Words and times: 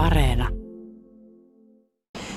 Areena. 0.00 0.48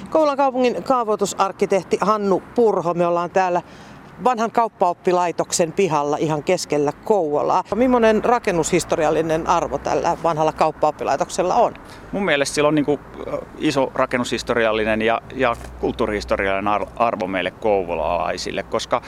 Koulan 0.09 0.37
kaupungin 0.37 0.83
kaavoitusarkkitehti 0.83 1.97
Hannu 2.01 2.43
Purho. 2.55 2.93
Me 2.93 3.07
ollaan 3.07 3.29
täällä 3.29 3.61
vanhan 4.23 4.51
kauppaoppilaitoksen 4.51 5.71
pihalla 5.71 6.17
ihan 6.17 6.43
keskellä 6.43 6.91
Kouvolaa. 6.91 7.63
Millainen 7.75 8.25
rakennushistoriallinen 8.25 9.47
arvo 9.47 9.77
tällä 9.77 10.17
vanhalla 10.23 10.51
kauppaoppilaitoksella 10.51 11.55
on? 11.55 11.73
Mun 12.11 12.25
mielestä 12.25 12.55
sillä 12.55 12.67
on 12.67 12.75
niin 12.75 12.85
kuin 12.85 12.99
iso 13.57 13.91
rakennushistoriallinen 13.95 15.01
ja, 15.01 15.21
ja 15.35 15.55
kulttuurihistoriallinen 15.79 16.87
arvo 16.95 17.27
meille 17.27 17.51
kouvolalaisille, 17.51 18.63
koska 18.63 19.01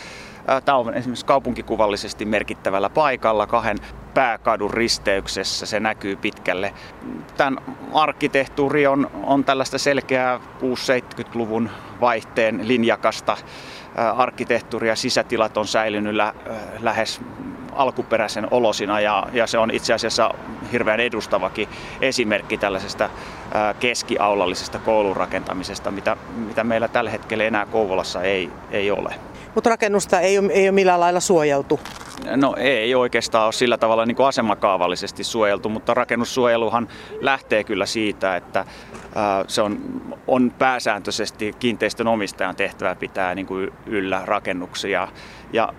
Tämä 0.66 0.78
on 0.78 0.94
esimerkiksi 0.94 1.26
kaupunkikuvallisesti 1.26 2.26
merkittävällä 2.26 2.90
paikalla 2.90 3.48
kahden 3.48 3.78
pääkadun 4.16 4.74
risteyksessä. 4.74 5.66
Se 5.66 5.80
näkyy 5.80 6.16
pitkälle. 6.16 6.74
Tämän 7.38 7.58
arkkitehtuuri 7.94 8.88
on, 8.88 9.12
on 9.24 9.44
tällaista 9.44 9.78
selkeää 9.78 10.38
6-70-luvun 10.38 11.70
vaihteen 12.02 12.68
linjakasta 12.68 13.38
arkkitehtuuria. 14.16 14.96
Sisätilat 14.96 15.58
on 15.58 15.68
säilynyt 15.68 16.16
lä- 16.16 16.34
lähes 16.80 17.22
alkuperäisen 17.76 18.48
olosina 18.52 19.00
ja, 19.00 19.28
ja 19.34 19.48
se 19.48 19.58
on 19.58 19.72
itse 19.72 19.94
asiassa 19.94 20.32
hirveän 20.72 21.00
edustavakin 21.00 21.70
esimerkki 22.02 22.58
tällaisesta 22.58 23.10
keskiaulallisesta 23.80 24.80
koulun 24.80 25.16
rakentamisesta, 25.16 25.92
mitä, 25.92 26.18
mitä 26.36 26.64
meillä 26.64 26.88
tällä 26.88 27.10
hetkellä 27.10 27.44
enää 27.44 27.66
Kouvolassa 27.66 28.22
ei, 28.22 28.50
ei 28.72 28.92
ole. 28.92 29.16
Mutta 29.56 29.70
rakennusta 29.70 30.20
ei 30.20 30.38
ole, 30.38 30.54
ei 30.54 30.66
ole 30.66 30.72
millään 30.72 31.00
lailla 31.00 31.20
suojeltu. 31.20 31.80
No 32.36 32.56
ei 32.58 32.96
oikeastaan 32.96 33.46
ole 33.46 33.54
sillä 33.54 33.78
tavalla 33.78 34.06
niin 34.06 34.16
kuin 34.16 34.28
asemakaavallisesti 34.28 35.24
suojeltu, 35.24 35.70
mutta 35.70 35.94
rakennussuojeluhan 35.94 36.88
lähtee 37.22 37.64
kyllä 37.64 37.86
siitä, 37.86 38.36
että 38.36 38.66
se 39.48 39.62
on, 39.62 39.80
on 40.28 40.52
pääsääntöisesti 40.60 41.54
kiinteistön 41.60 42.08
omistajan 42.08 42.56
tehtävä 42.56 42.96
pitää 42.96 43.36
niin 43.36 43.46
kuin 43.46 43.74
yllä 43.86 44.22
rakennuksia. 44.26 45.08
Ja 45.54 45.74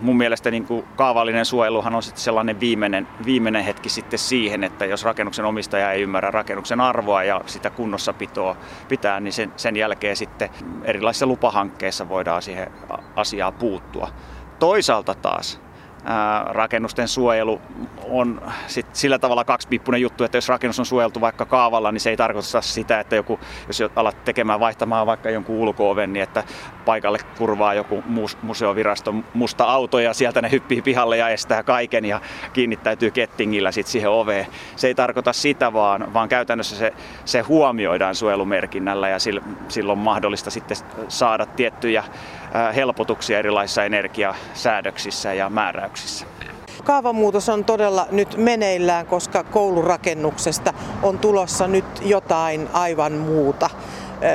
mun 0.00 0.16
mielestä 0.16 0.50
niin 0.50 0.66
kuin 0.66 0.84
kaavallinen 0.96 1.44
suojeluhan 1.44 1.94
on 1.94 2.02
sitten 2.02 2.22
sellainen 2.22 2.60
viimeinen, 2.60 3.08
viimeinen 3.24 3.64
hetki 3.64 3.88
sitten 3.88 4.18
siihen, 4.18 4.64
että 4.64 4.84
jos 4.84 5.04
rakennuksen 5.04 5.44
omistaja 5.44 5.92
ei 5.92 6.02
ymmärrä 6.02 6.30
rakennuksen 6.30 6.80
arvoa 6.80 7.24
ja 7.24 7.40
sitä 7.46 7.70
kunnossapitoa 7.70 8.56
pitää, 8.88 9.20
niin 9.20 9.32
sen, 9.32 9.52
sen 9.56 9.76
jälkeen 9.76 10.16
sitten 10.16 10.50
erilaisissa 10.84 11.26
lupahankkeissa 11.26 12.08
voidaan 12.08 12.42
siihen 12.42 12.72
asiaan 13.16 13.52
puuttua. 13.52 14.08
Toisaalta 14.58 15.14
taas 15.14 15.65
rakennusten 16.46 17.08
suojelu 17.08 17.60
on 18.08 18.42
sit 18.66 18.86
sillä 18.92 19.18
tavalla 19.18 19.44
kaksipiippunen 19.44 20.00
juttu, 20.00 20.24
että 20.24 20.36
jos 20.36 20.48
rakennus 20.48 20.78
on 20.78 20.86
suojeltu 20.86 21.20
vaikka 21.20 21.44
kaavalla, 21.44 21.92
niin 21.92 22.00
se 22.00 22.10
ei 22.10 22.16
tarkoita 22.16 22.60
sitä, 22.60 23.00
että 23.00 23.16
joku, 23.16 23.40
jos 23.66 23.82
alat 23.96 24.24
tekemään 24.24 24.60
vaihtamaan 24.60 25.06
vaikka 25.06 25.30
jonkun 25.30 25.56
ulkooven, 25.56 26.12
niin 26.12 26.22
että 26.22 26.44
paikalle 26.86 27.18
kurvaa 27.38 27.74
joku 27.74 28.04
museoviraston 28.42 29.24
musta 29.34 29.64
auto 29.64 29.98
ja 29.98 30.14
sieltä 30.14 30.42
ne 30.42 30.50
hyppii 30.50 30.82
pihalle 30.82 31.16
ja 31.16 31.28
estää 31.28 31.62
kaiken 31.62 32.04
ja 32.04 32.20
kiinnittäytyy 32.52 33.10
kettingillä 33.10 33.72
sit 33.72 33.86
siihen 33.86 34.10
oveen. 34.10 34.46
Se 34.76 34.86
ei 34.86 34.94
tarkoita 34.94 35.32
sitä, 35.32 35.72
vaan, 35.72 36.14
vaan 36.14 36.28
käytännössä 36.28 36.76
se, 36.76 36.92
se 37.24 37.40
huomioidaan 37.40 38.14
suojelumerkinnällä 38.14 39.08
ja 39.08 39.18
silloin 39.68 39.98
on 39.98 40.04
mahdollista 40.04 40.50
sitten 40.50 40.76
saada 41.08 41.46
tiettyjä 41.46 42.04
helpotuksia 42.74 43.38
erilaisissa 43.38 43.84
energiasäädöksissä 43.84 45.32
ja 45.32 45.50
määräyksissä. 45.50 46.26
Kaavamuutos 46.84 47.48
on 47.48 47.64
todella 47.64 48.06
nyt 48.10 48.36
meneillään, 48.36 49.06
koska 49.06 49.44
koulurakennuksesta 49.44 50.74
on 51.02 51.18
tulossa 51.18 51.68
nyt 51.68 51.84
jotain 52.02 52.68
aivan 52.72 53.12
muuta. 53.12 53.70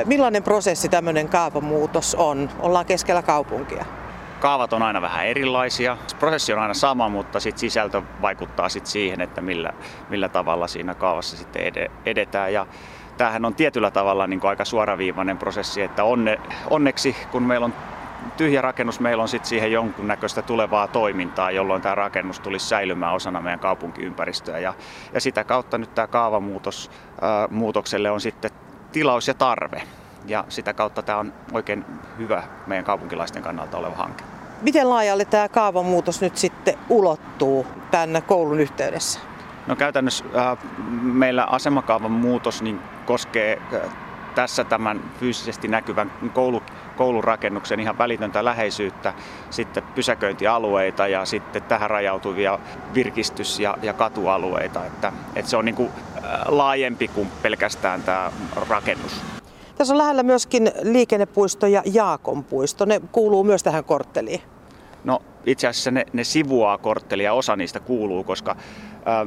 Millainen 0.04 0.42
prosessi 0.42 0.88
tämmöinen 0.88 1.28
kaavamuutos 1.28 2.14
on? 2.14 2.50
Ollaan 2.60 2.86
keskellä 2.86 3.22
kaupunkia. 3.22 3.84
Kaavat 4.40 4.72
on 4.72 4.82
aina 4.82 5.02
vähän 5.02 5.26
erilaisia. 5.26 5.96
Prosessi 6.18 6.52
on 6.52 6.58
aina 6.58 6.74
sama, 6.74 7.08
mutta 7.08 7.40
sit 7.40 7.58
sisältö 7.58 8.02
vaikuttaa 8.22 8.68
sit 8.68 8.86
siihen, 8.86 9.20
että 9.20 9.40
millä, 9.40 9.72
millä 10.10 10.28
tavalla 10.28 10.66
siinä 10.66 10.94
kaavassa 10.94 11.36
sitten 11.36 11.62
edetään. 12.06 12.52
Ja 12.52 12.66
tämähän 13.16 13.44
on 13.44 13.54
tietyllä 13.54 13.90
tavalla 13.90 14.26
niin 14.26 14.40
kuin 14.40 14.48
aika 14.48 14.64
suoraviivainen 14.64 15.38
prosessi, 15.38 15.82
että 15.82 16.04
onne, 16.04 16.40
onneksi 16.70 17.16
kun 17.30 17.42
meillä 17.42 17.64
on 17.64 17.74
tyhjä 18.36 18.62
rakennus, 18.62 19.00
meillä 19.00 19.22
on 19.22 19.28
sitten 19.28 19.48
siihen 19.48 19.72
jonkunnäköistä 19.72 20.42
tulevaa 20.42 20.88
toimintaa, 20.88 21.50
jolloin 21.50 21.82
tämä 21.82 21.94
rakennus 21.94 22.40
tulisi 22.40 22.66
säilymään 22.66 23.14
osana 23.14 23.40
meidän 23.40 23.60
kaupunkiympäristöä. 23.60 24.58
Ja, 24.58 24.74
ja 25.12 25.20
sitä 25.20 25.44
kautta 25.44 25.78
nyt 25.78 25.94
tämä 25.94 26.06
kaavamuutos 26.06 26.90
ää, 27.20 27.48
muutokselle 27.50 28.10
on 28.10 28.20
sitten 28.20 28.50
tilaus 28.92 29.28
ja 29.28 29.34
tarve. 29.34 29.82
Ja 30.26 30.44
sitä 30.48 30.74
kautta 30.74 31.02
tämä 31.02 31.18
on 31.18 31.32
oikein 31.52 31.84
hyvä 32.18 32.42
meidän 32.66 32.84
kaupunkilaisten 32.84 33.42
kannalta 33.42 33.78
oleva 33.78 33.96
hanke. 33.96 34.24
Miten 34.62 34.90
laajalle 34.90 35.24
tämä 35.24 35.48
kaavamuutos 35.48 36.20
nyt 36.20 36.36
sitten 36.36 36.74
ulottuu 36.88 37.66
tänne 37.90 38.20
koulun 38.20 38.60
yhteydessä? 38.60 39.20
No 39.66 39.76
käytännössä 39.76 40.24
äh, 40.36 40.58
meillä 41.02 41.44
asemakaavan 41.44 42.10
muutos 42.10 42.62
niin 42.62 42.80
koskee 43.06 43.62
äh, 43.74 43.80
tässä 44.34 44.64
tämän 44.64 45.00
fyysisesti 45.20 45.68
näkyvän 45.68 46.12
koulu, 46.32 46.62
koulurakennuksen 46.96 47.80
ihan 47.80 47.98
välitöntä 47.98 48.44
läheisyyttä, 48.44 49.14
sitten 49.50 49.82
pysäköintialueita 49.82 51.08
ja 51.08 51.24
sitten 51.24 51.62
tähän 51.62 51.90
rajautuvia 51.90 52.58
virkistys- 52.94 53.60
ja, 53.60 53.76
ja 53.82 53.92
katualueita. 53.92 54.86
Että, 54.86 55.12
että 55.36 55.50
se 55.50 55.56
on 55.56 55.64
niin 55.64 55.74
kuin 55.74 55.90
laajempi 56.46 57.08
kuin 57.08 57.28
pelkästään 57.42 58.02
tämä 58.02 58.32
rakennus. 58.68 59.12
Tässä 59.78 59.94
on 59.94 59.98
lähellä 59.98 60.22
myöskin 60.22 60.72
liikennepuisto 60.82 61.66
ja 61.66 61.82
Jaakonpuisto. 61.84 62.84
Ne 62.84 63.00
kuuluu 63.12 63.44
myös 63.44 63.62
tähän 63.62 63.84
kortteliin. 63.84 64.40
No 65.04 65.22
itse 65.46 65.68
asiassa 65.68 65.90
ne, 65.90 66.06
ne 66.12 66.24
sivuaa 66.24 66.78
korttelia, 66.78 67.32
osa 67.32 67.56
niistä 67.56 67.80
kuuluu, 67.80 68.24
koska 68.24 68.50
ä, 68.50 68.56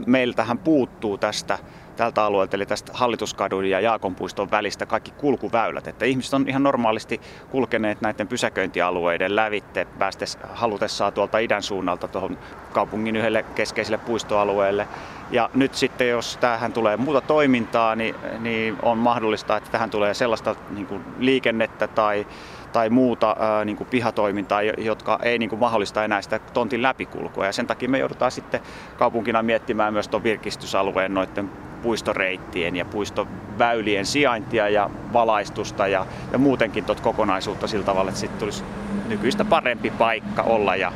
meiltähän 0.05 0.57
puuttuu 0.57 1.17
tästä 1.17 1.59
tältä 1.95 2.23
alueelta, 2.23 2.55
eli 2.55 2.65
tästä 2.65 2.91
Hallituskadun 2.95 3.65
ja 3.65 3.79
Jaakonpuiston 3.79 4.51
välistä 4.51 4.85
kaikki 4.85 5.11
kulkuväylät. 5.11 5.87
Että 5.87 6.05
ihmiset 6.05 6.33
on 6.33 6.45
ihan 6.47 6.63
normaalisti 6.63 7.21
kulkeneet 7.51 8.01
näiden 8.01 8.27
pysäköintialueiden 8.27 9.35
lävitte 9.35 9.87
päästes 9.99 10.37
halutessaan 10.53 11.13
tuolta 11.13 11.37
idän 11.37 11.63
suunnalta 11.63 12.07
tuohon 12.07 12.37
kaupungin 12.73 13.15
yhdelle 13.15 13.45
keskeiselle 13.55 13.97
puistoalueelle. 13.97 14.87
Ja 15.31 15.49
nyt 15.53 15.75
sitten, 15.75 16.09
jos 16.09 16.37
tähän 16.37 16.73
tulee 16.73 16.97
muuta 16.97 17.21
toimintaa, 17.21 17.95
niin, 17.95 18.15
niin 18.39 18.77
on 18.81 18.97
mahdollista, 18.97 19.57
että 19.57 19.71
tähän 19.71 19.89
tulee 19.89 20.13
sellaista 20.13 20.55
niin 20.69 20.87
kuin 20.87 21.05
liikennettä 21.19 21.87
tai 21.87 22.27
tai 22.75 22.89
muuta 22.89 23.35
ää, 23.39 23.65
niin 23.65 23.77
kuin 23.77 23.87
pihatoimintaa, 23.87 24.61
jotka 24.61 25.19
ei 25.23 25.39
niin 25.39 25.49
kuin 25.49 25.59
mahdollista 25.59 26.03
enää 26.03 26.21
sitä 26.21 26.39
tontin 26.39 26.81
läpikulkua. 26.81 27.45
Ja 27.45 27.51
sen 27.51 27.67
takia 27.67 27.89
me 27.89 27.99
joudutaan 27.99 28.31
sitten 28.31 28.59
kaupunkina 28.97 29.43
miettimään 29.43 29.93
myös 29.93 30.07
tuon 30.07 30.23
virkistysalueen 30.23 31.13
noiden 31.13 31.49
puistoreittien 31.83 32.75
ja 32.75 32.85
puistoväylien 32.85 34.05
sijaintia 34.05 34.69
ja 34.69 34.89
valaistusta 35.13 35.87
ja, 35.87 36.05
ja 36.31 36.37
muutenkin 36.37 36.85
tuota 36.85 37.01
kokonaisuutta 37.01 37.67
sillä 37.67 37.85
tavalla, 37.85 38.09
että 38.09 38.19
sitten 38.19 38.39
tulisi 38.39 38.63
nykyistä 39.07 39.45
parempi 39.45 39.89
paikka 39.89 40.41
olla 40.41 40.75
ja, 40.75 40.91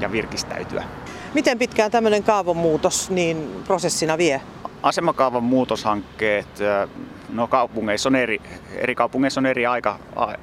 ja 0.00 0.12
virkistäytyä. 0.12 0.84
Miten 1.34 1.58
pitkään 1.58 1.90
tämmöinen 1.90 2.22
kaavomuutos 2.22 3.10
niin 3.10 3.62
prosessina 3.66 4.18
vie? 4.18 4.40
Asemakaavan 4.82 5.42
muutoshankkeet, 5.42 6.48
no 7.32 7.46
kaupungeissa 7.46 8.08
on 8.08 8.16
eri, 8.16 8.40
eri 8.76 8.94
kaupungeissa 8.94 9.40
on 9.40 9.46
eri 9.46 9.66
aika, 9.66 9.98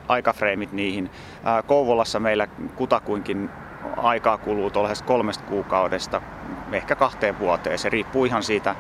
aikafreimit 0.07 0.72
niihin. 0.73 1.12
Kouvolassa 1.68 2.19
meillä 2.19 2.47
kutakuinkin 2.75 3.50
aikaa 3.97 4.38
kuluu 4.38 4.69
tuollaisesta 4.69 5.07
kolmesta 5.07 5.44
kuukaudesta 5.44 6.22
ehkä 6.72 6.96
kahteen 6.96 7.40
vuoteen. 7.40 7.79
Se 7.79 7.90
riippuu 7.90 8.25
ihan 8.25 8.44
siitä 8.44 8.75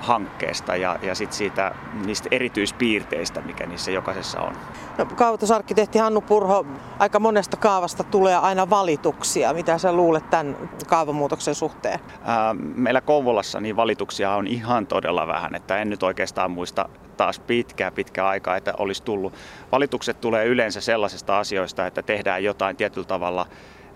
hankkeesta 0.00 0.76
ja, 0.76 0.98
ja 1.02 1.14
sit 1.14 1.32
siitä, 1.32 1.74
niistä 2.04 2.28
erityispiirteistä, 2.30 3.40
mikä 3.40 3.66
niissä 3.66 3.90
jokaisessa 3.90 4.40
on. 4.40 4.52
No, 4.98 5.06
kaavoitusarkkitehti 5.06 5.98
Hannu 5.98 6.20
Purho, 6.20 6.66
aika 6.98 7.20
monesta 7.20 7.56
kaavasta 7.56 8.04
tulee 8.04 8.36
aina 8.36 8.70
valituksia. 8.70 9.52
Mitä 9.52 9.78
sä 9.78 9.92
luulet 9.92 10.30
tämän 10.30 10.56
kaavamuutoksen 10.86 11.54
suhteen? 11.54 12.00
Ää, 12.24 12.54
meillä 12.54 13.00
Kouvolassa 13.00 13.60
niin 13.60 13.76
valituksia 13.76 14.34
on 14.34 14.46
ihan 14.46 14.86
todella 14.86 15.26
vähän, 15.26 15.54
että 15.54 15.78
en 15.78 15.90
nyt 15.90 16.02
oikeastaan 16.02 16.50
muista 16.50 16.88
taas 17.16 17.38
pitkää 17.38 17.90
pitkää 17.90 18.28
aikaa, 18.28 18.56
että 18.56 18.74
olisi 18.78 19.02
tullut. 19.02 19.34
Valitukset 19.72 20.20
tulee 20.20 20.46
yleensä 20.46 20.80
sellaisista 20.80 21.38
asioista, 21.38 21.86
että 21.86 22.02
tehdään 22.02 22.44
jotain 22.44 22.76
tietyllä 22.76 23.06
tavalla 23.06 23.46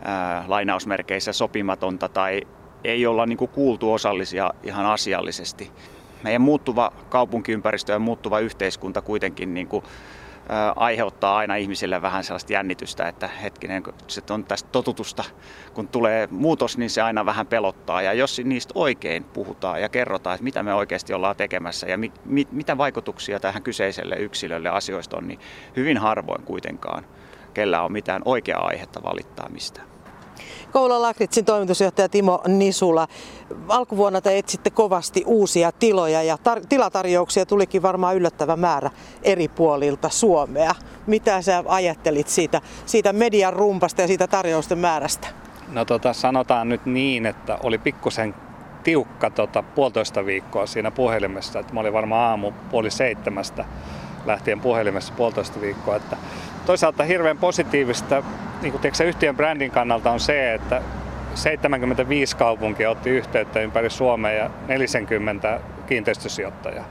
ää, 0.05 0.45
lainausmerkeissä 0.49 1.33
sopimatonta 1.33 2.09
tai 2.09 2.43
ei 2.85 3.07
olla 3.07 3.27
niin 3.27 3.37
kuin 3.37 3.51
kuultu 3.51 3.93
osallisia 3.93 4.51
ihan 4.63 4.87
asiallisesti. 4.87 5.71
Meidän 6.23 6.43
muuttuva 6.43 6.93
kaupunkiympäristö 7.09 7.93
ja 7.93 7.99
muuttuva 7.99 8.39
yhteiskunta 8.39 9.03
kuitenkin 9.03 9.55
niin 9.55 9.67
kuin 9.67 9.85
aiheuttaa 10.77 11.37
aina 11.37 11.57
ihmisille 11.57 12.03
vähän 12.03 12.25
sellaista 12.25 12.53
jännitystä, 12.53 13.09
että 13.09 13.29
hetkinen, 13.29 13.83
se 14.07 14.23
on 14.31 14.45
tästä 14.45 14.69
totutusta, 14.73 15.25
kun 15.75 15.89
tulee 15.89 16.29
muutos, 16.31 16.79
niin 16.79 16.91
se 16.91 17.03
aina 17.03 17.27
vähän 17.27 17.47
pelottaa. 17.47 18.03
Ja 18.03 18.13
jos 18.13 18.41
niistä 18.45 18.73
oikein 18.75 19.25
puhutaan 19.25 19.81
ja 19.81 19.89
kerrotaan, 19.89 20.35
että 20.35 20.45
mitä 20.45 20.63
me 20.63 20.75
oikeasti 20.75 21.15
ollaan 21.15 21.37
tekemässä 21.37 21.87
ja 21.87 21.99
mi, 21.99 22.13
mi, 22.25 22.47
mitä 22.53 22.79
vaikutuksia 22.79 23.41
tähän 23.41 23.63
kyseiselle 23.63 24.17
yksilölle 24.17 24.69
asioista 24.69 25.17
on, 25.17 25.29
niin 25.29 25.41
hyvin 25.77 25.99
harvoin 25.99 26.43
kuitenkaan 26.43 27.07
kellä 27.55 27.83
on 27.83 27.93
mitään 27.93 28.23
oikeaa 28.25 28.67
aihetta 28.67 29.03
valittaa 29.03 29.49
mistään. 29.49 29.94
Koulan 30.75 31.03
Lakritsin 31.03 31.45
toimitusjohtaja 31.45 32.09
Timo 32.09 32.43
Nisula. 32.49 33.09
Alkuvuonna 33.69 34.21
te 34.21 34.39
etsitte 34.39 34.71
kovasti 34.71 35.23
uusia 35.27 35.73
tiloja 35.73 36.23
ja 36.23 36.37
tar- 36.37 36.67
tilatarjouksia 36.69 37.47
tulikin 37.47 37.83
varmaan 37.83 38.17
yllättävä 38.17 38.57
määrä 38.57 38.91
eri 39.23 39.49
puolilta 39.49 40.09
Suomea. 40.09 40.75
Mitä 41.07 41.43
sä 41.43 41.65
ajattelit 41.67 42.29
siitä, 42.29 42.61
siitä 42.87 43.13
median 43.13 43.53
rumpasta 43.53 44.01
ja 44.01 44.07
siitä 44.07 44.27
tarjousten 44.27 44.79
määrästä? 44.79 45.29
No 45.73 45.85
tota, 45.85 46.13
sanotaan 46.13 46.69
nyt 46.69 46.87
niin, 46.87 47.27
että 47.27 47.59
oli 47.63 47.79
pikkusen 47.79 48.35
tiukka 48.85 49.31
tota, 49.31 49.63
puolitoista 49.63 50.27
viikkoa 50.27 50.67
siinä 50.67 50.91
puhelimessa. 50.91 51.59
Että 51.59 51.75
mä 51.75 51.81
olin 51.81 51.93
varmaan 51.93 52.31
aamu 52.31 52.53
puoli 52.71 52.91
seitsemästä 52.91 53.65
lähtien 54.27 54.61
puhelimessa 54.61 55.13
puolitoista 55.17 55.61
viikkoa. 55.61 55.97
Että 55.97 56.17
toisaalta 56.67 57.05
hirveän 57.05 57.39
positiivista 57.39 58.23
niin 58.65 58.73
kuin 58.73 58.81
tiedätkö, 58.81 59.05
yhtiön 59.05 59.37
brändin 59.37 59.71
kannalta 59.71 60.11
on 60.11 60.21
se, 60.21 60.55
että 60.55 60.83
75 61.35 62.37
kaupunkia 62.37 62.91
otti 62.91 63.11
yhteyttä 63.11 63.61
ympäri 63.61 63.91
Suomea 63.91 64.33
ja 64.33 64.51
40 64.69 65.61
kiinteistösijoittajaa. 65.87 66.85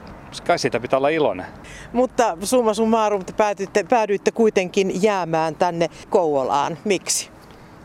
Kai 0.47 0.59
siitä 0.59 0.79
pitää 0.79 0.97
olla 0.97 1.09
iloinen. 1.09 1.45
Mutta 1.93 2.37
summa 2.43 2.73
summarum 2.73 3.25
te 3.25 3.33
päädyitte, 3.33 3.85
päädyitte 3.89 4.31
kuitenkin 4.31 5.03
jäämään 5.03 5.55
tänne 5.55 5.89
Kouvolaan. 6.09 6.77
Miksi? 6.85 7.29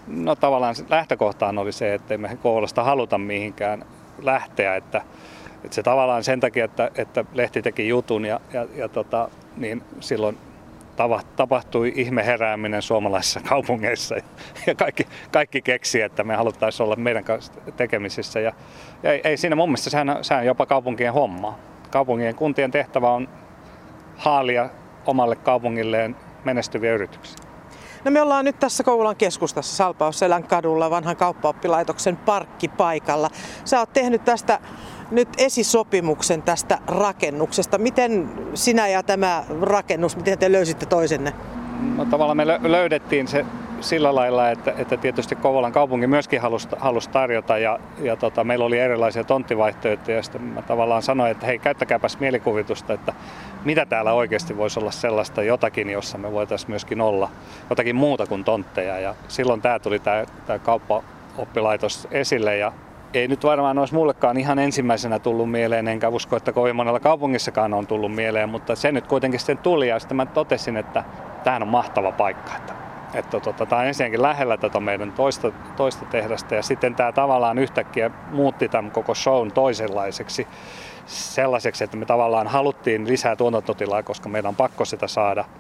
No 0.06 0.37
tavallaan 0.37 0.75
lähtökohtaan 0.88 1.58
oli 1.58 1.73
se, 1.73 1.94
että 1.94 2.14
emme 2.14 2.38
Kouvolasta 2.43 2.84
haluta 2.84 3.19
mihinkään 3.19 3.84
lähteä. 4.23 4.76
Että, 4.76 5.02
että 5.64 5.75
se 5.75 5.82
tavallaan 5.82 6.25
sen 6.25 6.41
takia, 6.41 6.64
että, 6.64 6.91
että 6.94 7.25
lehti 7.34 7.62
teki 7.62 7.88
jutun 7.88 8.25
ja, 8.25 8.41
ja, 8.52 8.67
ja 8.75 8.88
tota, 8.88 9.29
niin 9.56 9.82
silloin 10.00 10.38
tapahtui 11.37 11.93
ihmeherääminen 11.97 12.83
suomalaisissa 12.83 13.41
kaupungeissa 13.41 14.17
ja 14.67 14.75
kaikki, 14.75 15.06
kaikki 15.33 15.62
keksi, 15.62 16.00
että 16.00 16.25
me 16.25 16.37
haluttaisiin 16.37 16.85
olla 16.85 16.97
meidän 16.97 17.25
kanssa 17.25 17.53
tekemisissä. 17.77 18.41
Ja, 18.41 18.53
ja 19.03 19.12
ei, 19.12 19.21
ei 19.25 19.37
siinä 19.37 19.56
mun 19.56 19.69
mielestä, 19.69 19.91
sehän, 19.91 20.19
sehän 20.23 20.47
jopa 20.47 20.67
kaupunkien 20.67 21.12
homma. 21.12 21.59
Kaupungien 21.91 22.35
kuntien 22.35 22.71
tehtävä 22.71 23.11
on 23.11 23.29
haalia 24.17 24.71
omalle 25.06 25.37
kaupungilleen 25.37 26.17
menestyviä 26.45 26.95
yrityksiä. 26.95 27.48
No 28.05 28.11
me 28.11 28.23
ollaan 28.23 28.45
nyt 28.45 28.59
tässä 28.59 28.85
Kouvolan 28.85 29.17
keskustassa 29.17 29.77
Salpausselän 29.77 30.45
kadulla 30.45 30.91
vanhan 30.91 31.17
kauppaoppilaitoksen 31.17 32.17
parkkipaikalla. 32.17 33.31
Sä 33.65 33.79
oot 33.79 33.93
tehnyt 33.93 34.25
tästä 34.25 34.61
nyt 35.11 35.29
esisopimuksen 35.39 36.43
tästä 36.43 36.79
rakennuksesta. 36.87 37.79
Miten 37.79 38.31
sinä 38.55 38.89
ja 38.89 39.03
tämä 39.03 39.45
rakennus, 39.61 40.17
miten 40.17 40.39
te 40.39 40.53
löysitte 40.53 40.87
toisenne? 40.87 41.33
No, 41.97 42.05
tavallaan 42.05 42.37
me 42.37 42.73
löydettiin 42.73 43.29
se 43.29 43.45
sillä 43.81 44.15
lailla, 44.15 44.51
että, 44.51 44.75
että 44.79 44.97
tietysti 44.97 45.37
Kouvolan 45.37 45.73
kaupunki 45.73 46.07
myöskin 46.07 46.41
halusi, 46.41 46.69
halusi 46.79 47.11
tarjota 47.11 47.59
ja, 47.59 47.79
ja 48.03 48.17
tota, 48.17 48.45
meillä 48.45 48.65
oli 48.65 48.79
erilaisia 48.79 49.25
tonttivaihtoehtoja 49.25 50.17
ja 50.17 50.23
sitten 50.23 50.43
mä 50.43 50.63
tavallaan 50.63 51.03
sanoin, 51.03 51.31
että 51.31 51.47
hei 51.47 51.59
käyttäkääpäs 51.59 52.19
mielikuvitusta, 52.19 52.93
että 52.93 53.13
mitä 53.65 53.87
täällä 53.87 54.13
oikeasti 54.13 54.57
voisi 54.57 54.81
olla 54.81 54.91
sellaista 54.91 55.43
jotakin, 55.43 55.91
jossa 55.91 56.19
me 56.19 56.33
voitaisiin 56.33 56.71
myöskin 56.71 57.01
olla 57.01 57.31
jotakin 57.71 57.97
muuta 57.97 58.27
kuin 58.27 58.45
tontteja 58.45 59.01
ja 59.01 59.15
silloin 59.29 59.63
tämä 59.63 59.79
tuli 59.79 59.99
tämä, 59.99 60.25
tämä 60.47 60.59
kauppaoppilaitos 60.59 62.09
esille 62.11 62.57
ja 62.57 62.73
ei 63.15 63.29
nyt 63.29 63.45
varmaan 63.45 63.79
olisi 63.79 63.95
mullekaan 63.95 64.37
ihan 64.37 64.59
ensimmäisenä 64.59 65.19
tullut 65.19 65.51
mieleen, 65.51 65.89
enkä 65.89 66.09
usko, 66.09 66.37
että 66.37 66.53
kovin 66.53 66.77
monella 66.77 67.01
kaupungissakaan 67.01 67.75
on 67.75 67.87
tullut 67.87 68.15
mieleen, 68.15 68.49
mutta 68.49 68.77
se 68.77 68.93
nyt 68.93 69.07
kuitenkin 69.07 69.41
sitten 69.41 69.59
tuli 69.59 69.89
ja 69.89 69.99
sitten 69.99 70.17
mä 70.17 70.27
totesin, 70.27 70.77
että 70.77 71.05
tämä 71.45 71.57
on 71.57 71.69
mahtava 71.69 72.13
paikka. 72.13 72.57
Että, 72.57 72.88
että 73.14 73.40
tota, 73.40 73.66
tämä 73.66 73.81
on 73.81 73.87
ensinnäkin 73.88 74.22
lähellä 74.22 74.56
tätä 74.56 74.81
meidän 74.81 75.12
toista, 75.12 75.52
toista 75.76 76.05
tehdasta 76.05 76.55
ja 76.55 76.62
sitten 76.62 76.94
tämä 76.94 77.12
tavallaan 77.12 77.58
yhtäkkiä 77.58 78.10
muutti 78.31 78.69
tämän 78.69 78.90
koko 78.90 79.14
shown 79.14 79.52
toisenlaiseksi 79.52 80.46
sellaiseksi, 81.06 81.84
että 81.84 81.96
me 81.96 82.06
tavallaan 82.06 82.46
haluttiin 82.46 83.08
lisää 83.08 83.37
tuotantotilaa, 83.37 84.02
koska 84.02 84.28
meidän 84.28 84.49
on 84.49 84.56
pakko 84.56 84.84
sitä 84.84 85.06
saada– 85.06 85.44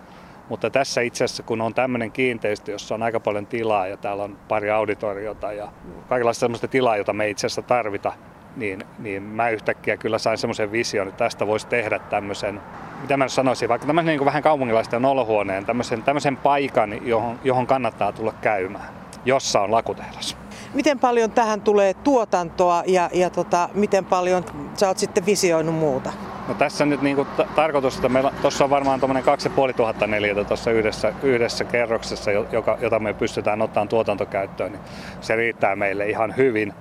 mutta 0.48 0.70
tässä 0.70 1.00
itse 1.00 1.24
asiassa, 1.24 1.42
kun 1.42 1.60
on 1.60 1.74
tämmöinen 1.74 2.12
kiinteistö, 2.12 2.70
jossa 2.70 2.94
on 2.94 3.02
aika 3.02 3.20
paljon 3.20 3.46
tilaa 3.46 3.86
ja 3.86 3.96
täällä 3.96 4.22
on 4.22 4.38
pari 4.48 4.70
auditoriota 4.70 5.52
ja 5.52 5.68
kaikenlaista 6.08 6.40
sellaista 6.40 6.68
tilaa, 6.68 6.96
jota 6.96 7.12
me 7.12 7.28
itse 7.28 7.46
asiassa 7.46 7.62
tarvita, 7.62 8.12
niin, 8.56 8.84
niin 8.98 9.22
mä 9.22 9.50
yhtäkkiä 9.50 9.96
kyllä 9.96 10.18
sain 10.18 10.38
semmoisen 10.38 10.72
vision, 10.72 11.08
että 11.08 11.24
tästä 11.24 11.46
voisi 11.46 11.66
tehdä 11.66 11.98
tämmöisen, 11.98 12.60
mitä 13.00 13.16
mä 13.16 13.28
sanoisin, 13.28 13.68
vaikka 13.68 13.86
tämmöisen 13.86 14.06
niin 14.06 14.24
vähän 14.24 14.42
kaupunkilaisten 14.42 15.04
olohuoneen, 15.04 15.66
tämmöisen, 15.66 16.02
tämmöisen 16.02 16.36
paikan, 16.36 17.06
johon, 17.06 17.38
johon 17.44 17.66
kannattaa 17.66 18.12
tulla 18.12 18.32
käymään, 18.32 18.94
jossa 19.24 19.60
on 19.60 19.70
lakutehdas. 19.70 20.36
Miten 20.74 20.98
paljon 20.98 21.30
tähän 21.30 21.60
tulee 21.60 21.94
tuotantoa 21.94 22.82
ja, 22.86 23.10
ja 23.12 23.30
tota, 23.30 23.68
miten 23.74 24.04
paljon 24.04 24.44
sä 24.76 24.88
oot 24.88 24.98
sitten 24.98 25.26
visioinut 25.26 25.74
muuta? 25.74 26.12
No 26.48 26.54
tässä 26.54 26.86
nyt 26.86 27.02
niin 27.02 27.16
kuin 27.16 27.28
t- 27.28 27.54
tarkoitus, 27.54 27.96
että 27.96 28.08
meillä 28.08 28.32
tuossa 28.42 28.64
on 28.64 28.70
varmaan 28.70 29.00
tuommoinen 29.00 29.22
2500 29.24 30.08
neliötä 30.08 30.44
tuossa 30.44 30.70
yhdessä, 30.70 31.12
yhdessä 31.22 31.64
kerroksessa, 31.64 32.30
joka, 32.30 32.78
jota 32.80 32.98
me 32.98 33.14
pystytään 33.14 33.62
ottamaan 33.62 33.88
tuotantokäyttöön, 33.88 34.72
niin 34.72 34.82
se 35.20 35.36
riittää 35.36 35.76
meille 35.76 36.08
ihan 36.08 36.36
hyvin. 36.36 36.74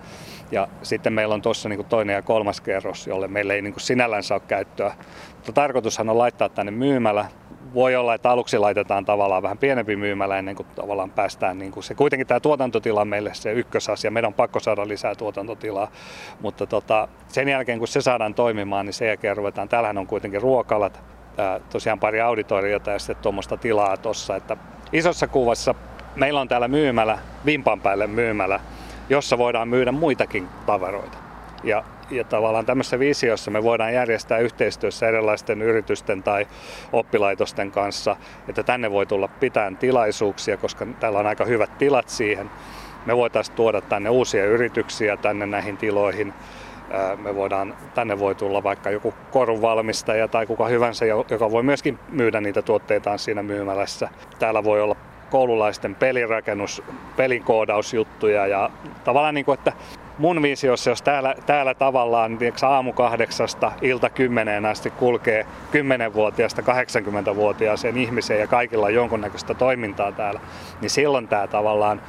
Ja 0.51 0.67
sitten 0.83 1.13
meillä 1.13 1.35
on 1.35 1.41
tuossa 1.41 1.69
niin 1.69 1.85
toinen 1.85 2.13
ja 2.13 2.21
kolmas 2.21 2.61
kerros, 2.61 3.07
jolle 3.07 3.27
meillä 3.27 3.53
ei 3.53 3.61
niin 3.61 3.73
kuin 3.73 3.81
sinällänsä 3.81 4.33
ole 4.33 4.41
käyttöä. 4.47 4.93
Mutta 5.35 5.51
tarkoitushan 5.51 6.09
on 6.09 6.17
laittaa 6.17 6.49
tänne 6.49 6.71
myymälä, 6.71 7.25
voi 7.73 7.95
olla, 7.95 8.13
että 8.13 8.29
aluksi 8.29 8.57
laitetaan 8.57 9.05
tavallaan 9.05 9.43
vähän 9.43 9.57
pienempi 9.57 9.95
myymälä 9.95 10.39
ennen 10.39 10.55
kuin 10.55 10.67
tavallaan 10.75 11.11
päästään. 11.11 11.59
Niin 11.59 11.71
kuin 11.71 11.83
se, 11.83 11.95
kuitenkin 11.95 12.27
tämä 12.27 12.39
tuotantotila 12.39 13.01
on 13.01 13.07
meille 13.07 13.33
se 13.33 13.51
ykkösasia. 13.51 14.11
Meidän 14.11 14.27
on 14.27 14.33
pakko 14.33 14.59
saada 14.59 14.87
lisää 14.87 15.15
tuotantotilaa. 15.15 15.91
Mutta 16.41 16.65
tota, 16.65 17.07
sen 17.27 17.49
jälkeen 17.49 17.79
kun 17.79 17.87
se 17.87 18.01
saadaan 18.01 18.33
toimimaan, 18.33 18.85
niin 18.85 18.93
sen 18.93 19.07
jälkeen 19.07 19.37
ruvetaan. 19.37 19.69
Täällähän 19.69 19.97
on 19.97 20.07
kuitenkin 20.07 20.41
ruokalat, 20.41 21.03
tosiaan 21.69 21.99
pari 21.99 22.21
auditoriota 22.21 22.91
ja 22.91 22.99
sitten 22.99 23.23
tuommoista 23.23 23.57
tilaa 23.57 23.97
tuossa. 23.97 24.35
Että 24.35 24.57
isossa 24.91 25.27
kuvassa 25.27 25.75
meillä 26.15 26.41
on 26.41 26.47
täällä 26.47 26.67
myymälä, 26.67 27.19
vimpan 27.45 27.81
päälle 27.81 28.07
myymälä, 28.07 28.59
jossa 29.09 29.37
voidaan 29.37 29.67
myydä 29.67 29.91
muitakin 29.91 30.47
tavaroita. 30.65 31.17
Ja 31.63 31.83
ja 32.11 32.23
tavallaan 32.23 32.65
tämmöisessä 32.65 32.99
visiossa 32.99 33.51
me 33.51 33.63
voidaan 33.63 33.93
järjestää 33.93 34.37
yhteistyössä 34.37 35.07
erilaisten 35.07 35.61
yritysten 35.61 36.23
tai 36.23 36.47
oppilaitosten 36.93 37.71
kanssa, 37.71 38.15
että 38.49 38.63
tänne 38.63 38.91
voi 38.91 39.05
tulla 39.05 39.27
pitäen 39.27 39.77
tilaisuuksia, 39.77 40.57
koska 40.57 40.87
täällä 40.99 41.19
on 41.19 41.27
aika 41.27 41.45
hyvät 41.45 41.77
tilat 41.77 42.09
siihen. 42.09 42.49
Me 43.05 43.17
voitaisiin 43.17 43.55
tuoda 43.55 43.81
tänne 43.81 44.09
uusia 44.09 44.45
yrityksiä 44.45 45.17
tänne 45.17 45.45
näihin 45.45 45.77
tiloihin. 45.77 46.33
Me 47.23 47.35
voidaan, 47.35 47.75
tänne 47.95 48.19
voi 48.19 48.35
tulla 48.35 48.63
vaikka 48.63 48.91
joku 48.91 49.13
korunvalmistaja 49.31 50.27
tai 50.27 50.45
kuka 50.45 50.67
hyvänsä, 50.67 51.05
joka 51.05 51.51
voi 51.51 51.63
myöskin 51.63 51.99
myydä 52.09 52.41
niitä 52.41 52.61
tuotteitaan 52.61 53.19
siinä 53.19 53.43
myymälässä. 53.43 54.09
Täällä 54.39 54.63
voi 54.63 54.81
olla 54.81 54.95
koululaisten 55.29 55.95
pelirakennus, 55.95 56.83
pelikoodausjuttuja 57.15 58.47
ja 58.47 58.69
tavallaan 59.03 59.35
niin 59.35 59.45
kuin, 59.45 59.57
että 59.57 59.73
mun 60.17 60.41
visiossa, 60.41 60.89
jos 60.89 61.01
täällä, 61.01 61.35
täällä 61.45 61.73
tavallaan 61.73 62.37
niin 62.39 62.53
aamu 62.61 62.93
kahdeksasta 62.93 63.71
ilta 63.81 64.09
kymmeneen 64.09 64.65
asti 64.65 64.89
kulkee 64.89 65.45
10-vuotiaasta 65.71 66.61
80-vuotiaaseen 66.61 67.97
ihmiseen 67.97 68.39
ja 68.39 68.47
kaikilla 68.47 68.85
on 68.85 68.93
jonkunnäköistä 68.93 69.53
toimintaa 69.53 70.11
täällä, 70.11 70.39
niin 70.81 70.89
silloin 70.89 71.27
tämä 71.27 71.47
tavallaan 71.47 72.01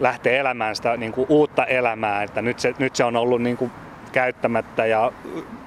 lähtee 0.00 0.38
elämään 0.38 0.76
sitä 0.76 0.96
niin 0.96 1.12
kuin 1.12 1.26
uutta 1.28 1.64
elämää, 1.66 2.22
että 2.22 2.42
nyt 2.42 2.58
se, 2.58 2.74
nyt 2.78 2.96
se 2.96 3.04
on 3.04 3.16
ollut 3.16 3.42
niin 3.42 3.56
kuin 3.56 3.70
käyttämättä 4.12 4.86
ja 4.86 5.12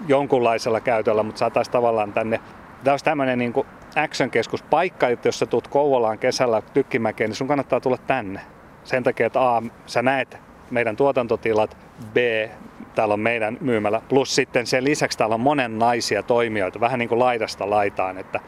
jonkunlaisella 0.08 0.80
käytöllä, 0.80 1.24
mutta 1.24 1.40
saataisiin 1.40 1.72
tavallaan 1.72 2.14
tänne, 2.14 2.40
tämä 2.86 2.94
olisi 2.94 3.06
tämmöinen 3.06 3.39
niin 3.39 3.54
kuin 3.54 3.68
action-keskuspaikka, 3.96 5.08
että 5.08 5.27
jos 5.27 5.39
sä 5.39 5.46
tulet 5.46 5.68
Kouvolaan 5.68 6.20
kesällä 6.20 6.62
Tykkimäkeen, 6.62 7.30
niin 7.30 7.36
sun 7.36 7.48
kannattaa 7.48 7.80
tulla 7.80 7.98
tänne. 7.98 8.42
Sen 8.84 9.04
takia, 9.04 9.27
että 9.27 9.56
A, 9.56 9.62
sä 9.86 10.01
näet 10.01 10.38
meidän 10.72 10.96
tuotantotilat, 10.96 11.77
B, 12.13 12.18
täällä 12.96 13.13
on 13.13 13.20
meidän 13.20 13.58
myymälä, 13.62 14.01
plus 14.10 14.36
sitten 14.36 14.68
sen 14.68 14.84
lisäksi 14.84 15.18
täällä 15.18 15.36
on 15.36 15.42
monen 15.42 15.80
naisia 15.80 16.24
toimijoita, 16.24 16.80
vähän 16.80 17.00
niin 17.00 17.10
kuin 17.10 17.20
laidasta 17.20 17.70
laitaan, 17.70 18.18
että, 18.18 18.39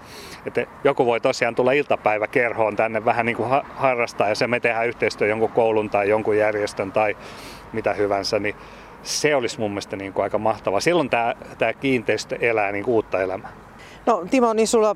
että 0.46 0.66
joku 0.84 1.06
voi 1.06 1.20
tosiaan 1.20 1.56
tulla 1.56 1.72
iltapäiväkerhoon 1.72 2.76
tänne 2.76 3.06
vähän 3.06 3.26
niin 3.26 3.36
kuin 3.36 3.50
harrastaa 3.76 4.30
ja 4.30 4.36
se 4.36 4.48
me 4.48 4.60
tehdään 4.60 4.88
yhteistyö 4.88 5.28
jonkun 5.28 5.52
koulun 5.52 5.90
tai 5.90 6.10
jonkun 6.10 6.38
järjestön 6.38 6.92
tai 6.92 7.18
mitä 7.74 7.94
hyvänsä, 7.94 8.40
niin 8.40 8.56
se 9.04 9.36
olisi 9.36 9.60
mun 9.60 9.72
mielestä 9.72 9.96
niin 9.96 10.14
kuin 10.14 10.24
aika 10.24 10.38
mahtavaa. 10.38 10.80
Silloin 10.80 11.10
tämä, 11.10 11.36
tämä 11.58 11.74
kiinteistö 11.74 12.38
elää 12.42 12.72
niin 12.72 12.86
kuin 12.86 12.96
uutta 12.96 13.22
elämää. 13.22 13.67
No 14.08 14.26
Timo, 14.32 14.54
niin 14.54 14.68
sulla, 14.68 14.96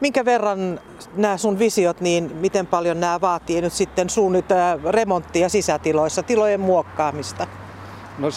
minkä 0.00 0.24
verran 0.24 0.80
nämä 1.16 1.36
sun 1.36 1.58
visiot, 1.58 2.00
niin 2.00 2.36
miten 2.36 2.66
paljon 2.66 3.00
nämä 3.00 3.20
vaatii 3.20 3.60
nyt 3.60 3.72
sitten 3.72 4.10
suunnitella 4.10 4.78
remonttia 4.92 5.48
sisätiloissa, 5.48 6.22
tilojen 6.22 6.60
muokkaamista? 6.60 7.46
No 8.18 8.28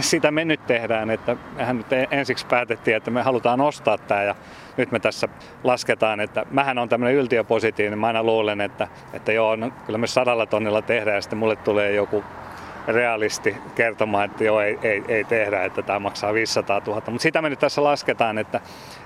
sitä 0.00 0.30
me 0.30 0.44
nyt 0.44 0.66
tehdään, 0.66 1.10
että 1.10 1.36
mehän 1.56 1.76
nyt 1.76 1.86
ensiksi 2.10 2.46
päätettiin, 2.46 2.96
että 2.96 3.10
me 3.10 3.22
halutaan 3.22 3.60
ostaa 3.60 3.98
tämä 3.98 4.22
ja 4.22 4.34
nyt 4.76 4.92
me 4.92 5.00
tässä 5.00 5.28
lasketaan, 5.64 6.20
että 6.20 6.46
mähän 6.50 6.78
on 6.78 6.88
tämmöinen 6.88 7.16
yltiöpositiivinen, 7.16 7.98
mä 7.98 8.06
aina 8.06 8.22
luulen, 8.22 8.60
että, 8.60 8.88
että 9.12 9.32
joo, 9.32 9.56
no, 9.56 9.70
kyllä 9.86 9.98
me 9.98 10.06
sadalla 10.06 10.46
tonnilla 10.46 10.82
tehdään 10.82 11.14
ja 11.14 11.22
sitten 11.22 11.38
mulle 11.38 11.56
tulee 11.56 11.92
joku 11.92 12.24
realisti 12.88 13.56
kertomaan, 13.74 14.24
että 14.24 14.44
joo, 14.44 14.60
ei, 14.60 14.78
ei, 14.82 15.02
ei 15.08 15.24
tehdä, 15.24 15.64
että 15.64 15.82
tämä 15.82 15.98
maksaa 15.98 16.34
500 16.34 16.80
000. 16.86 16.94
Mutta 16.94 17.22
sitä 17.22 17.42
me 17.42 17.50
nyt 17.50 17.58
tässä 17.58 17.84
lasketaan, 17.84 18.38
että, 18.38 18.60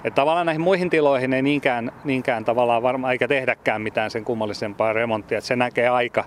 että 0.05 0.15
tavallaan 0.15 0.47
näihin 0.47 0.61
muihin 0.61 0.91
tiloihin 0.91 1.33
ei 1.33 1.43
niinkään, 1.43 1.93
niinkään 2.05 2.45
tavallaan 2.45 2.83
varmaan 2.83 3.13
eikä 3.13 3.29
tehdäkään 3.29 3.83
mitään 3.83 4.11
sen 4.11 4.25
kummallisempaa 4.25 4.93
remonttia. 4.93 5.39
Että 5.39 5.49
se 5.49 5.57
näkee 5.57 5.89
aika. 5.89 6.25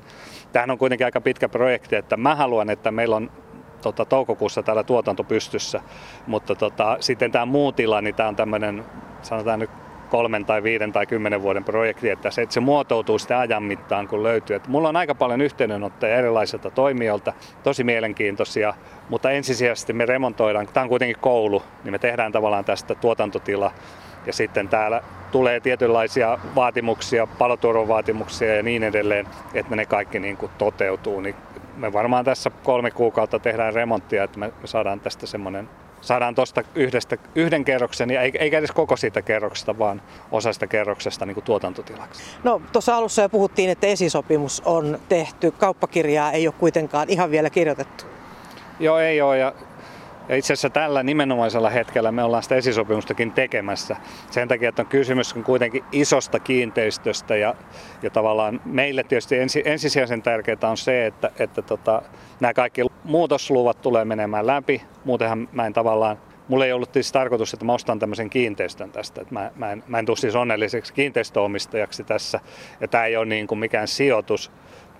Tämähän 0.52 0.72
on 0.72 0.78
kuitenkin 0.78 1.06
aika 1.06 1.22
pitkä 1.22 1.50
projekti, 1.50 1.96
että 1.96 2.18
mä 2.18 2.36
haluan, 2.36 2.70
että 2.70 2.92
meillä 2.92 3.16
on 3.16 3.32
tota, 3.82 4.06
toukokuussa 4.06 4.64
täällä 4.64 4.84
tuotanto 4.84 5.24
pystyssä, 5.24 5.82
mutta 6.28 6.56
tota, 6.56 6.98
sitten 7.00 7.32
tämä 7.32 7.46
muu 7.46 7.72
tila, 7.72 8.02
niin 8.02 8.16
tämä 8.16 8.30
on 8.30 8.36
tämmöinen, 8.36 8.86
sanotaan 9.22 9.60
nyt 9.60 9.87
kolmen 10.10 10.46
tai 10.46 10.64
viiden 10.64 10.92
tai 10.92 11.06
kymmenen 11.06 11.42
vuoden 11.42 11.64
projekti, 11.64 12.10
että 12.10 12.32
se, 12.32 12.42
että 12.42 12.54
se 12.54 12.60
muotoutuu 12.60 13.20
sitten 13.20 13.38
ajan 13.38 13.64
mittaan, 13.64 14.08
kun 14.08 14.24
löytyy. 14.24 14.56
Että 14.56 14.70
mulla 14.70 14.90
on 14.90 14.96
aika 14.96 15.16
paljon 15.16 15.42
yhteydenottoja 15.42 16.16
erilaisilta 16.16 16.70
toimijoilta, 16.70 17.34
tosi 17.64 17.84
mielenkiintoisia, 17.84 18.74
mutta 19.10 19.32
ensisijaisesti 19.32 19.94
me 19.94 20.06
remontoidaan, 20.06 20.68
tämä 20.68 20.82
on 20.84 20.90
kuitenkin 20.90 21.18
koulu, 21.22 21.64
niin 21.84 21.92
me 21.92 22.00
tehdään 22.00 22.32
tavallaan 22.32 22.66
tästä 22.66 22.96
tuotantotila 22.96 23.72
ja 24.26 24.34
sitten 24.34 24.70
täällä 24.70 25.02
tulee 25.32 25.60
tietynlaisia 25.60 26.40
vaatimuksia, 26.56 27.28
paloturvavaatimuksia 27.28 28.56
ja 28.56 28.64
niin 28.64 28.84
edelleen, 28.84 29.28
että 29.54 29.76
ne 29.76 29.86
kaikki 29.86 30.20
niin 30.20 30.38
kuin 30.38 30.52
toteutuu. 30.58 31.22
Niin 31.22 31.36
me 31.78 31.94
varmaan 31.94 32.26
tässä 32.26 32.52
kolme 32.64 32.92
kuukautta 32.92 33.40
tehdään 33.40 33.74
remonttia, 33.74 34.24
että 34.24 34.40
me 34.40 34.52
saadaan 34.66 35.00
tästä 35.00 35.26
semmoinen 35.26 35.70
saadaan 36.02 36.36
tuosta 36.36 36.64
yhdestä, 36.76 37.18
yhden 37.36 37.66
kerroksen, 37.66 38.10
ja 38.10 38.22
eikä 38.22 38.58
edes 38.58 38.72
koko 38.72 38.98
siitä 38.98 39.22
kerroksesta, 39.22 39.80
vaan 39.80 40.02
osasta 40.32 40.68
kerroksesta 40.68 41.26
niin 41.26 41.34
kuin 41.34 41.44
tuotantotilaksi. 41.44 42.24
No 42.44 42.62
tuossa 42.72 42.96
alussa 42.96 43.22
jo 43.22 43.30
puhuttiin, 43.30 43.70
että 43.70 43.88
esisopimus 43.88 44.62
on 44.66 45.00
tehty. 45.10 45.52
Kauppakirjaa 45.52 46.32
ei 46.32 46.48
ole 46.48 46.56
kuitenkaan 46.58 47.10
ihan 47.10 47.32
vielä 47.32 47.50
kirjoitettu. 47.50 48.06
Joo, 48.80 49.00
ei 49.00 49.22
ole. 49.22 49.38
Ja 49.38 49.54
ja 50.30 50.36
itse 50.36 50.54
asiassa 50.54 50.70
tällä 50.70 51.04
nimenomaisella 51.04 51.70
hetkellä 51.70 52.12
me 52.12 52.24
ollaan 52.24 52.44
sitä 52.44 52.56
esisopimustakin 52.56 53.32
tekemässä. 53.32 53.96
Sen 54.32 54.48
takia, 54.48 54.70
että 54.70 54.82
on 54.82 54.88
kysymys 54.88 55.34
on 55.34 55.44
kuitenkin 55.44 55.84
isosta 55.92 56.40
kiinteistöstä 56.40 57.36
ja, 57.36 57.56
ja 58.02 58.10
tavallaan 58.10 58.62
meille 58.66 59.04
tietysti 59.04 59.38
ensi, 59.38 59.62
ensisijaisen 59.66 60.22
tärkeää 60.22 60.58
on 60.64 60.78
se, 60.78 61.06
että, 61.06 61.32
että 61.40 61.62
tota, 61.62 62.02
nämä 62.40 62.54
kaikki 62.54 62.82
muutosluvat 63.04 63.82
tulee 63.82 64.06
menemään 64.06 64.48
läpi. 64.48 64.82
Muutenhan 65.06 65.50
mä 65.52 65.66
en 65.66 65.74
tavallaan 65.74 66.18
Mulla 66.48 66.66
ei 66.66 66.74
ollut 66.74 66.94
siis 66.94 67.12
tarkoitus, 67.12 67.54
että 67.54 67.66
mä 67.66 67.74
ostan 67.74 68.00
tämmöisen 68.00 68.30
kiinteistön 68.30 68.92
tästä. 68.92 69.26
Mä, 69.30 69.52
mä, 69.56 69.72
en, 69.72 69.84
mä 69.88 70.00
en 70.00 70.06
tule 70.06 70.18
siis 70.18 70.36
onnelliseksi 70.36 70.94
kiinteistöomistajaksi 70.94 72.04
tässä. 72.04 72.40
Ja 72.82 72.88
tämä 72.88 73.06
ei 73.06 73.18
ole 73.18 73.26
niin 73.26 73.48
kuin 73.48 73.60
mikään 73.60 73.88
sijoitus. 73.88 74.52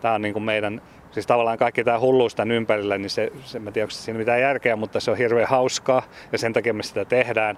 Tämä 0.02 0.14
on 0.14 0.22
niin 0.22 0.34
kuin 0.34 0.44
meidän 0.44 0.82
siis 1.12 1.28
tavallaan 1.28 1.58
kaikki 1.58 1.84
tämä 1.84 2.00
hulluus 2.00 2.36
tämän 2.36 2.52
ympärillä, 2.52 2.98
niin 2.98 3.10
se, 3.10 3.32
se 3.44 3.60
mä 3.60 3.72
tiedän, 3.72 3.86
onko 3.86 3.92
siinä 3.92 4.18
mitään 4.18 4.42
järkeä, 4.42 4.76
mutta 4.76 5.00
se 5.00 5.12
on 5.12 5.18
hirveän 5.18 5.48
hauskaa 5.48 6.04
ja 6.32 6.38
sen 6.38 6.54
takia 6.54 6.74
me 6.74 6.84
sitä 6.84 7.06
tehdään. 7.06 7.58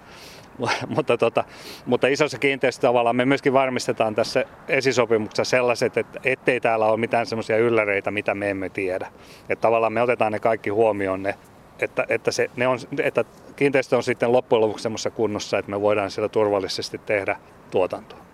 mutta, 0.95 1.17
tota, 1.17 1.43
mutta 1.85 2.07
isossa 2.07 2.37
kiinteistössä 2.37 2.87
tavallaan 2.87 3.15
me 3.15 3.25
myöskin 3.25 3.53
varmistetaan 3.53 4.15
tässä 4.15 4.45
esisopimuksessa 4.67 5.43
sellaiset, 5.43 5.97
että 5.97 6.19
ettei 6.23 6.59
täällä 6.59 6.85
ole 6.85 6.97
mitään 6.97 7.25
semmoisia 7.25 7.57
ylläreitä, 7.57 8.11
mitä 8.11 8.35
me 8.35 8.49
emme 8.49 8.69
tiedä. 8.69 9.07
Että 9.49 9.61
tavallaan 9.61 9.93
me 9.93 10.01
otetaan 10.01 10.31
ne 10.31 10.39
kaikki 10.39 10.69
huomioon, 10.69 11.23
ne, 11.23 11.35
että, 11.79 12.05
että, 12.09 12.31
se, 12.31 12.49
ne 12.55 12.67
on, 12.67 12.79
että 13.03 13.25
kiinteistö 13.55 13.97
on 13.97 14.03
sitten 14.03 14.31
loppujen 14.31 14.61
lopuksi 14.61 14.83
semmoisessa 14.83 15.09
kunnossa, 15.11 15.57
että 15.57 15.71
me 15.71 15.81
voidaan 15.81 16.11
siellä 16.11 16.29
turvallisesti 16.29 16.97
tehdä 16.97 17.35
tuotantoa. 17.71 18.28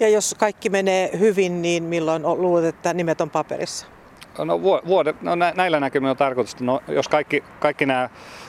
Ja 0.00 0.08
jos 0.08 0.34
kaikki 0.38 0.70
menee 0.70 1.10
hyvin, 1.18 1.62
niin 1.62 1.82
milloin 1.82 2.22
luulet, 2.22 2.64
että 2.64 2.94
nimet 2.94 3.20
on 3.20 3.30
paperissa? 3.30 3.86
No, 4.44 4.62
vuode, 4.62 5.14
no 5.22 5.34
näillä 5.34 5.80
näkymillä 5.80 6.10
on 6.10 6.16
tarkoitus, 6.16 6.60
no, 6.60 6.82
jos 6.88 7.08
kaikki, 7.08 7.44
kaikki 7.60 7.86
nämä, 7.86 8.08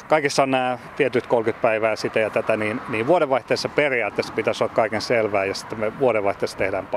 kaikissa 0.09 0.43
on 0.43 0.51
nämä 0.51 0.77
tietyt 0.97 1.27
30 1.27 1.61
päivää 1.61 1.95
sitä 1.95 2.19
ja 2.19 2.29
tätä, 2.29 2.57
niin, 2.57 2.81
niin 2.89 3.07
vuodenvaihteessa 3.07 3.69
periaatteessa 3.69 4.33
pitäisi 4.33 4.63
olla 4.63 4.73
kaiken 4.73 5.01
selvää 5.01 5.45
ja 5.45 5.53
sitten 5.53 5.79
me 5.79 5.99
vuodenvaihteessa 5.99 6.57
tehdään 6.57 6.87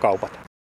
kaupat. 0.00 0.51